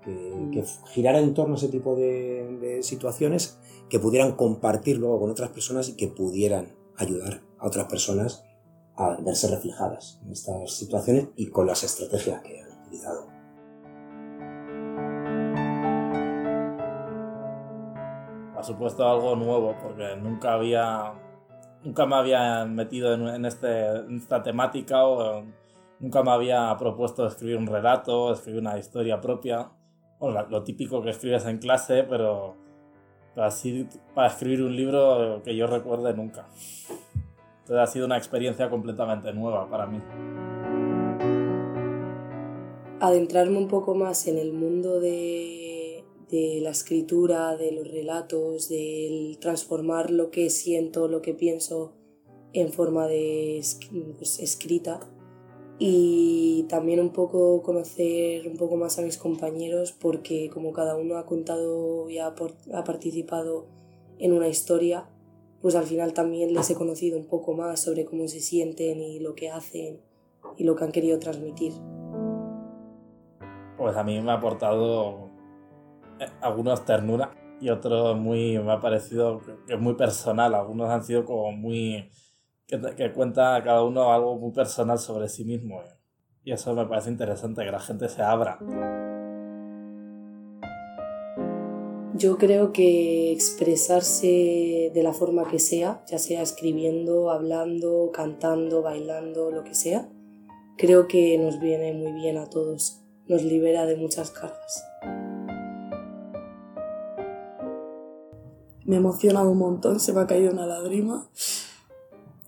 que, 0.03 0.49
que 0.51 0.65
girara 0.87 1.19
en 1.19 1.35
torno 1.35 1.57
a 1.57 1.59
ese 1.59 1.69
tipo 1.69 1.95
de, 1.95 2.57
de, 2.59 2.83
situaciones, 2.83 3.59
que 3.91 3.99
pudieran 3.99 4.33
compartir 4.33 4.97
luego 4.97 5.21
con 5.21 5.29
otras 5.29 5.51
personas 5.51 5.91
y 5.91 5.97
que 5.97 6.09
pudieran 6.09 6.75
ayudar 6.97 7.43
a 7.59 7.67
otras 7.67 7.87
personas 7.89 8.47
a 8.97 9.17
verse 9.21 9.49
reflejadas 9.49 10.21
en 10.25 10.33
estas 10.33 10.73
situaciones 10.73 11.29
y 11.37 11.49
con 11.49 11.67
las 11.67 11.83
estrategias 11.83 12.43
que 12.43 12.61
han 12.61 12.81
utilizado. 12.81 13.33
ha 18.63 18.65
supuesto 18.65 19.09
algo 19.09 19.35
nuevo 19.35 19.75
porque 19.83 20.15
nunca 20.17 20.55
había 20.55 21.13
nunca 21.83 22.07
me 22.07 22.15
había 22.15 22.65
metido 22.65 23.13
en, 23.15 23.45
este, 23.45 23.89
en 23.89 24.19
esta 24.19 24.41
temática 24.41 25.05
o 25.05 25.43
nunca 25.99 26.23
me 26.23 26.31
había 26.31 26.77
propuesto 26.79 27.27
escribir 27.27 27.57
un 27.57 27.67
relato, 27.67 28.33
escribir 28.33 28.61
una 28.61 28.79
historia 28.79 29.21
propia. 29.21 29.69
Bueno, 30.21 30.47
lo 30.49 30.63
típico 30.63 31.03
que 31.03 31.11
escribes 31.11 31.45
en 31.47 31.59
clase, 31.59 32.05
pero 32.05 32.55
así 33.37 33.89
para 34.15 34.29
escribir 34.29 34.63
un 34.63 34.77
libro 34.77 35.43
que 35.43 35.57
yo 35.57 35.67
recuerde 35.67 36.15
nunca. 36.15 36.47
Entonces 37.63 37.79
ha 37.79 37.87
sido 37.87 38.07
una 38.07 38.17
experiencia 38.17 38.71
completamente 38.71 39.33
nueva 39.33 39.69
para 39.69 39.87
mí. 39.87 40.01
Adentrarme 43.01 43.59
un 43.59 43.69
poco 43.69 43.95
más 43.95 44.29
en 44.29 44.39
el 44.39 44.53
mundo 44.53 45.01
de 45.01 45.63
de 46.33 46.61
la 46.63 46.71
escritura, 46.71 47.59
de 47.59 47.73
los 47.73 47.87
relatos, 47.87 48.71
del 48.71 49.37
transformar 49.39 50.11
lo 50.11 50.31
que 50.31 50.49
siento, 50.49 51.07
lo 51.07 51.21
que 51.21 51.35
pienso 51.35 51.93
en 52.55 52.73
forma 52.73 53.07
de 53.07 53.63
pues, 54.17 54.39
escrita 54.39 55.01
y 55.79 56.65
también 56.71 57.01
un 57.01 57.11
poco 57.11 57.63
conocer 57.63 58.49
un 58.49 58.57
poco 58.57 58.77
más 58.77 58.99
a 58.99 59.03
mis 59.03 59.19
compañeros 59.19 59.93
porque 59.93 60.49
como 60.49 60.73
cada 60.73 60.97
uno 60.97 61.17
ha 61.17 61.27
contado 61.27 62.09
y 62.09 62.17
ha, 62.17 62.29
ha 62.29 62.85
participado 62.85 63.67
en 64.19 64.33
una 64.33 64.49
historia, 64.49 65.11
pues 65.63 65.77
al 65.77 65.85
final 65.85 66.13
también 66.13 66.53
les 66.53 66.69
he 66.71 66.75
conocido 66.75 67.17
un 67.17 67.27
poco 67.27 67.55
más 67.55 67.81
sobre 67.81 68.05
cómo 68.05 68.27
se 68.27 68.41
sienten 68.41 69.01
y 69.01 69.21
lo 69.21 69.35
que 69.35 69.51
hacen 69.51 70.01
y 70.59 70.65
lo 70.65 70.75
que 70.75 70.85
han 70.85 70.93
querido 70.93 71.19
transmitir. 71.21 71.73
Pues 73.79 73.97
a 73.97 74.03
mí 74.03 74.21
me 74.21 74.33
ha 74.33 74.35
aportado 74.35 75.31
algunos 76.41 76.85
ternura 76.85 77.31
y 77.61 77.71
otro 77.71 78.17
muy, 78.17 78.59
me 78.59 78.73
ha 78.73 78.81
parecido 78.81 79.41
que 79.67 79.75
es 79.75 79.81
muy 79.81 79.95
personal. 79.95 80.55
Algunos 80.55 80.91
han 80.91 81.05
sido 81.05 81.25
como 81.25 81.53
muy, 81.53 82.11
que, 82.67 82.81
que 82.97 83.13
cuenta 83.13 83.63
cada 83.63 83.85
uno 83.85 84.13
algo 84.13 84.37
muy 84.37 84.53
personal 84.53 84.99
sobre 84.99 85.29
sí 85.29 85.45
mismo. 85.45 85.81
Y 86.45 86.51
eso 86.51 86.75
me 86.75 86.87
parece 86.87 87.11
interesante, 87.11 87.65
que 87.65 87.71
la 87.71 87.79
gente 87.79 88.09
se 88.09 88.21
abra. 88.21 88.59
Yo 92.15 92.37
creo 92.37 92.73
que 92.73 93.33
expresarse 93.33 94.91
de 94.93 95.03
la 95.03 95.15
forma 95.15 95.49
que 95.49 95.59
sea, 95.59 96.05
ya 96.07 96.19
sea 96.19 96.43
escribiendo, 96.43 97.31
hablando, 97.31 98.11
cantando, 98.13 98.83
bailando, 98.83 99.51
lo 99.51 99.65
que 99.65 99.75
sea, 99.75 100.11
creo 100.77 101.09
que 101.09 101.39
nos 101.39 101.59
viene 101.59 101.95
muy 101.95 102.13
bien 102.13 102.37
a 102.37 102.51
todos, 102.51 103.01
nos 103.29 103.43
libera 103.43 103.87
de 103.87 103.97
muchas 103.97 104.31
cargas. 104.31 104.85
Me 108.85 108.97
ha 108.97 108.99
emocionado 108.99 109.51
un 109.51 109.59
montón, 109.59 109.99
se 109.99 110.13
me 110.13 110.21
ha 110.21 110.27
caído 110.27 110.53
una 110.53 110.67
lágrima. 110.67 111.31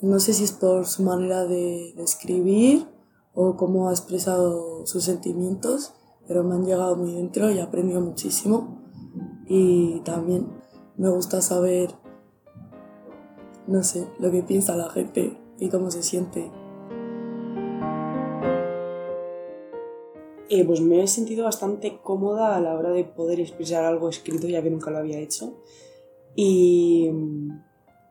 No 0.02 0.20
sé 0.20 0.34
si 0.34 0.44
es 0.44 0.52
por 0.52 0.86
su 0.86 1.04
manera 1.04 1.46
de, 1.46 1.94
de 1.96 2.02
escribir 2.02 2.86
o 3.32 3.56
cómo 3.56 3.88
ha 3.88 3.92
expresado 3.92 4.86
sus 4.86 5.04
sentimientos, 5.04 5.94
pero 6.28 6.44
me 6.44 6.54
han 6.54 6.66
llegado 6.66 6.96
muy 6.96 7.14
dentro 7.14 7.50
y 7.50 7.56
he 7.56 7.62
aprendido 7.62 8.02
muchísimo 8.02 8.83
y 9.46 10.00
también 10.00 10.46
me 10.96 11.08
gusta 11.10 11.42
saber, 11.42 11.90
no 13.66 13.82
sé, 13.82 14.06
lo 14.18 14.30
que 14.30 14.42
piensa 14.42 14.76
la 14.76 14.90
gente 14.90 15.36
y 15.58 15.68
cómo 15.68 15.90
se 15.90 16.02
siente. 16.02 16.50
Eh, 20.50 20.64
pues 20.64 20.80
me 20.80 21.02
he 21.02 21.06
sentido 21.06 21.44
bastante 21.44 21.98
cómoda 22.02 22.54
a 22.54 22.60
la 22.60 22.74
hora 22.74 22.90
de 22.90 23.04
poder 23.04 23.40
expresar 23.40 23.84
algo 23.84 24.08
escrito, 24.08 24.46
ya 24.46 24.62
que 24.62 24.70
nunca 24.70 24.90
lo 24.90 24.98
había 24.98 25.18
hecho, 25.18 25.54
y, 26.36 27.10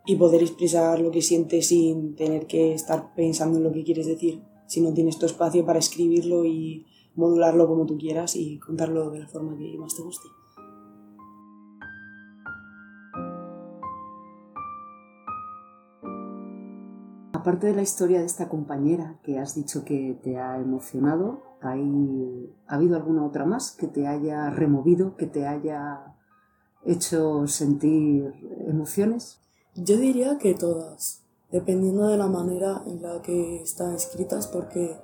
y 0.06 0.16
poder 0.16 0.42
expresar 0.42 1.00
lo 1.00 1.12
que 1.12 1.22
sientes 1.22 1.68
sin 1.68 2.16
tener 2.16 2.48
que 2.48 2.74
estar 2.74 3.14
pensando 3.16 3.60
en 3.60 3.64
lo 3.64 3.72
que 3.72 3.84
quieres 3.84 4.08
decir, 4.08 4.42
si 4.68 4.82
no 4.82 4.94
tienes 4.94 5.20
tu 5.20 5.26
espacio 5.26 5.66
para 5.66 5.80
escribirlo 5.80 6.44
y 6.44 6.86
modularlo 7.16 7.68
como 7.68 7.86
tú 7.86 7.98
quieras 7.98 8.36
y 8.36 8.58
contarlo 8.60 9.12
de 9.12 9.20
la 9.20 9.28
forma 9.28 9.56
que 9.58 9.78
más 9.78 9.96
te 9.96 10.02
guste. 10.02 10.28
Aparte 17.44 17.68
de 17.68 17.76
la 17.76 17.82
historia 17.82 18.22
de 18.22 18.26
esta 18.26 18.48
compañera 18.48 19.20
que 19.22 19.38
has 19.38 19.54
dicho 19.54 19.84
que 19.84 20.18
te 20.24 20.38
ha 20.38 20.56
emocionado, 20.60 21.58
¿hay, 21.60 22.56
¿ha 22.68 22.76
habido 22.76 22.96
alguna 22.96 23.26
otra 23.26 23.44
más 23.44 23.74
que 23.74 23.88
te 23.88 24.08
haya 24.08 24.50
removido, 24.50 25.18
que 25.18 25.28
te 25.28 25.46
haya 25.46 26.16
hecho 26.86 27.46
sentir 27.48 28.34
emociones? 28.66 29.42
Yo 29.76 29.98
diría 29.98 30.38
que 30.38 30.54
todas, 30.54 31.26
dependiendo 31.52 32.08
de 32.08 32.18
la 32.18 32.28
manera 32.28 32.82
en 32.86 33.02
la 33.02 33.22
que 33.22 33.62
están 33.62 33.94
escritas, 33.94 34.48
porque 34.48 34.96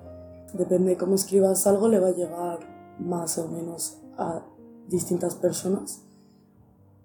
depende 0.53 0.91
de 0.91 0.98
cómo 0.98 1.15
escribas 1.15 1.67
algo, 1.67 1.89
le 1.89 2.00
va 2.00 2.08
a 2.08 2.15
llegar 2.15 2.60
más 3.00 3.38
o 3.38 3.50
menos 3.50 4.01
a 4.17 4.46
distintas 4.88 5.36
personas. 5.36 6.05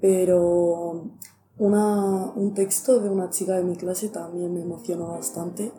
Pero 0.00 1.10
una, 1.56 2.32
un 2.34 2.54
texto 2.54 3.00
de 3.00 3.08
una 3.08 3.30
chica 3.30 3.56
de 3.56 3.64
mi 3.64 3.76
clase 3.76 4.08
también 4.08 4.52
me 4.52 4.62
emocionó 4.62 5.08
bastante. 5.08 5.72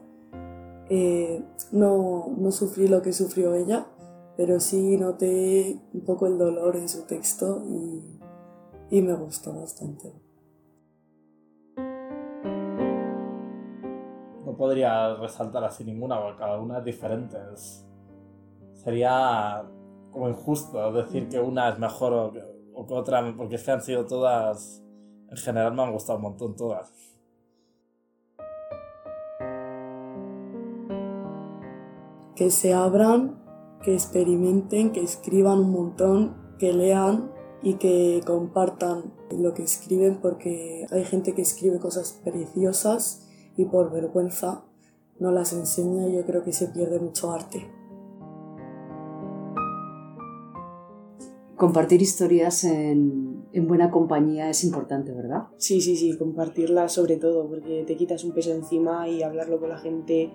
Eh, 0.89 1.44
no, 1.72 2.27
no 2.38 2.51
sufrí 2.51 2.88
lo 2.88 3.01
que 3.01 3.12
sufrió 3.12 3.53
ella, 3.55 3.88
pero 4.38 4.60
sí 4.60 4.98
noté 4.98 5.82
un 5.94 6.01
poco 6.05 6.27
el 6.27 6.38
dolor 6.38 6.75
en 6.75 6.88
su 6.88 7.05
texto 7.05 7.64
y, 7.66 8.20
y 8.90 9.01
me 9.01 9.14
gustó 9.14 9.53
bastante. 9.53 10.14
No 14.46 14.55
podría 14.55 15.16
resaltar 15.16 15.64
así 15.64 15.83
ninguna, 15.83 16.22
porque 16.22 16.38
cada 16.38 16.59
una 16.59 16.79
es 16.79 16.85
diferente. 16.85 17.38
Sería 18.74 19.64
como 20.11 20.29
injusto 20.29 20.94
decir 20.94 21.27
que 21.27 21.40
una 21.40 21.70
es 21.70 21.79
mejor 21.79 22.14
o 22.14 22.31
que, 22.31 22.42
o 22.74 22.85
que 22.85 22.94
otra, 22.94 23.33
porque 23.35 23.55
es 23.55 23.64
que 23.64 23.72
han 23.72 23.81
sido 23.81 24.05
todas, 24.05 24.84
en 25.29 25.38
general 25.38 25.74
me 25.74 25.83
han 25.83 25.92
gustado 25.92 26.18
un 26.18 26.24
montón 26.24 26.55
todas. 26.55 26.92
Que 32.35 32.51
se 32.51 32.74
abran, 32.74 33.42
que 33.81 33.94
experimenten, 33.94 34.92
que 34.92 35.01
escriban 35.01 35.59
un 35.59 35.72
montón, 35.72 36.55
que 36.59 36.74
lean 36.74 37.31
y 37.61 37.75
que 37.75 38.22
compartan 38.25 39.14
lo 39.31 39.53
que 39.53 39.64
escriben 39.64 40.20
porque 40.22 40.85
hay 40.92 41.03
gente 41.05 41.33
que 41.33 41.42
escribe 41.42 41.79
cosas 41.79 42.20
preciosas 42.24 43.27
y 43.57 43.66
por 43.66 43.92
vergüenza 43.92 44.66
no 45.20 45.31
las 45.31 45.53
enseña 45.53 46.07
y 46.07 46.16
yo 46.16 46.25
creo 46.25 46.44
que 46.44 46.53
se 46.53 46.68
pierde 46.68 47.00
mucho 47.00 47.31
arte. 47.31 47.72
Compartir 51.55 52.01
historias 52.01 52.65
en, 52.65 53.46
en 53.53 53.68
buena 53.68 53.89
compañía 53.89 54.50
es 54.50 54.65
importante, 54.65 55.13
¿verdad? 55.13 55.44
Sí, 55.57 55.79
sí, 55.79 55.96
sí, 55.96 56.18
compartirla 56.18 56.89
sobre 56.89 57.15
todo, 57.15 57.48
porque 57.48 57.85
te 57.87 57.96
quitas 57.96 58.25
un 58.25 58.33
peso 58.33 58.51
encima 58.51 59.07
y 59.07 59.24
hablarlo 59.24 59.57
con 59.61 59.70
la 59.70 59.77
gente, 59.77 60.31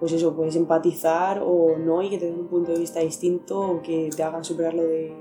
pues 0.00 0.12
eso, 0.12 0.34
puedes 0.34 0.56
empatizar 0.56 1.42
o 1.44 1.76
no 1.76 2.02
y 2.02 2.08
que 2.08 2.16
te 2.16 2.24
den 2.24 2.40
un 2.40 2.48
punto 2.48 2.72
de 2.72 2.78
vista 2.78 3.00
distinto 3.00 3.60
o 3.60 3.82
que 3.82 4.08
te 4.16 4.22
hagan 4.22 4.44
superarlo 4.44 4.82
de 4.82 5.12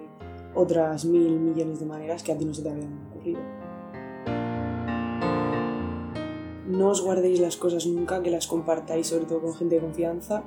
otras 0.56 1.04
mil 1.04 1.38
millones 1.38 1.82
de 1.82 1.86
maneras 1.86 2.24
que 2.24 2.32
a 2.32 2.38
ti 2.38 2.46
no 2.46 2.54
se 2.54 2.64
te 2.64 2.70
habían 2.70 3.08
ocurrido. 3.10 3.42
No 6.66 6.88
os 6.92 7.02
guardéis 7.04 7.42
las 7.42 7.58
cosas 7.58 7.86
nunca, 7.86 8.24
que 8.24 8.32
las 8.32 8.48
compartáis 8.48 9.08
sobre 9.08 9.26
todo 9.26 9.42
con 9.42 9.54
gente 9.54 9.76
de 9.76 9.82
confianza 9.82 10.46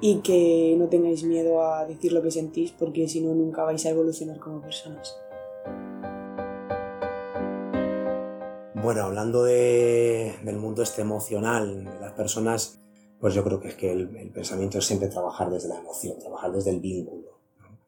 y 0.00 0.20
que 0.20 0.76
no 0.78 0.86
tengáis 0.88 1.24
miedo 1.24 1.62
a 1.62 1.84
decir 1.84 2.12
lo 2.12 2.22
que 2.22 2.30
sentís 2.30 2.72
porque 2.72 3.08
si 3.08 3.20
no 3.20 3.34
nunca 3.34 3.64
vais 3.64 3.84
a 3.86 3.90
evolucionar 3.90 4.38
como 4.38 4.60
personas. 4.60 5.16
Bueno, 8.80 9.02
hablando 9.04 9.42
de- 9.42 10.34
del 10.44 10.56
mundo 10.56 10.82
este 10.82 11.02
emocional, 11.02 11.84
de 11.84 12.00
las 12.00 12.12
personas, 12.12 12.80
pues 13.20 13.34
yo 13.34 13.42
creo 13.42 13.58
que 13.58 13.68
es 13.68 13.74
que 13.74 13.90
el, 13.92 14.08
pensamiento 14.32 14.78
es 14.78 14.84
siempre 14.86 15.08
trabajar 15.08 15.50
desde 15.50 15.68
la 15.68 15.78
emoción, 15.80 16.18
trabajar 16.18 16.52
desde 16.52 16.70
el 16.70 16.80
vínculo. 16.80 17.40
¿no? 17.58 17.78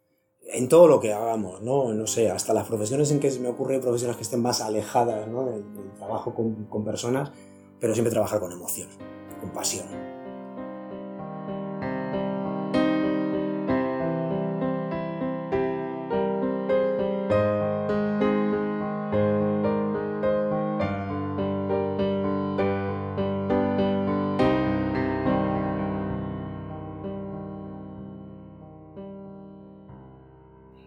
En 0.53 0.69
todo 0.69 0.89
lo 0.89 0.99
que 0.99 1.13
hagamos, 1.13 1.63
¿no? 1.63 1.95
No 1.95 2.07
sé, 2.09 2.29
hasta 2.31 2.53
las 2.53 2.67
profesiones 2.67 3.11
en 3.13 3.21
que 3.21 3.31
se 3.31 3.39
me 3.39 3.49
ocurre 3.49 3.79
profesiones 3.79 4.17
que 4.17 4.25
estén 4.25 4.43
más 4.43 4.61
alejadas 4.61 5.29
¿no? 5.29 5.45
del, 5.47 5.73
del 5.75 5.93
trabajo 5.95 6.35
con, 6.35 6.65
con 6.65 6.85
personas, 6.85 7.31
pero 7.79 7.95
siempre 7.95 8.11
trabajar 8.11 8.41
con 8.41 8.51
emoción, 8.51 8.89
con 9.41 9.53
pasión. 9.53 10.10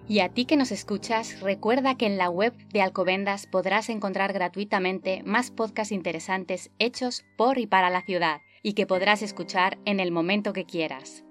Y 0.08 0.20
a 0.20 0.30
ti 0.30 0.46
que 0.46 0.58
nos 0.58 0.72
escuchas, 0.72 1.40
recuerda 1.40 1.96
que 1.96 2.06
en 2.06 2.18
la 2.18 2.30
web 2.30 2.54
de 2.70 2.82
Alcobendas 2.82 3.48
podrás 3.48 3.90
encontrar 3.90 4.34
gratuitamente 4.34 5.24
más 5.24 5.50
podcasts 5.50 5.94
interesantes 5.94 6.72
hechos 6.78 7.24
por 7.38 7.58
y 7.58 7.68
para 7.68 7.90
la 7.90 8.02
ciudad 8.02 8.42
y 8.62 8.74
que 8.74 8.86
podrás 8.86 9.22
escuchar 9.22 9.78
en 9.86 10.00
el 10.00 10.12
momento 10.12 10.52
que 10.52 10.66
quieras. 10.66 11.24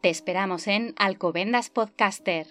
Te 0.00 0.10
esperamos 0.10 0.66
en 0.66 0.92
Alcobendas 0.96 1.70
Podcaster. 1.70 2.46